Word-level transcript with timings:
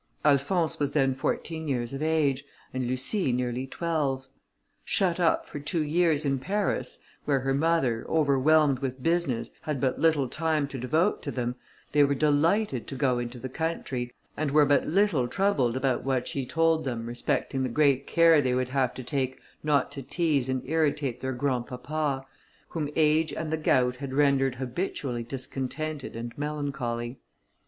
Alphonse 0.25 0.79
was 0.79 0.93
then 0.93 1.13
fourteen 1.13 1.67
years 1.67 1.93
of 1.93 2.01
age, 2.01 2.43
and 2.73 2.87
Lucie 2.87 3.31
nearly 3.31 3.67
twelve: 3.67 4.27
shut 4.83 5.19
up 5.19 5.45
for 5.45 5.59
two 5.59 5.83
years 5.83 6.25
in 6.25 6.39
Paris, 6.39 6.97
where 7.25 7.41
her 7.41 7.53
mother, 7.53 8.03
overwhelmed 8.09 8.79
with 8.79 9.03
business, 9.03 9.51
had 9.61 9.79
but 9.79 9.99
little 9.99 10.27
time 10.27 10.67
to 10.69 10.79
devote 10.79 11.21
to 11.21 11.29
them, 11.29 11.53
they 11.91 12.03
were 12.03 12.15
delighted 12.15 12.87
to 12.87 12.95
go 12.95 13.19
into 13.19 13.37
the 13.37 13.47
country, 13.47 14.11
and 14.35 14.49
were 14.49 14.65
but 14.65 14.87
little 14.87 15.27
troubled 15.27 15.77
about 15.77 16.03
what 16.03 16.27
she 16.27 16.47
told 16.47 16.83
them, 16.83 17.05
respecting 17.05 17.61
the 17.61 17.69
great 17.69 18.07
care 18.07 18.41
they 18.41 18.55
would 18.55 18.69
have 18.69 18.95
to 18.95 19.03
take 19.03 19.37
not 19.63 19.91
to 19.91 20.01
teaze 20.01 20.49
and 20.49 20.67
irritate 20.67 21.21
their 21.21 21.31
grandpapa, 21.31 22.25
whom 22.69 22.89
age 22.95 23.31
and 23.31 23.51
the 23.51 23.55
gout 23.55 23.97
had 23.97 24.15
rendered 24.15 24.55
habitually 24.55 25.21
discontented 25.21 26.15
and 26.15 26.35
melancholy. 26.39 27.19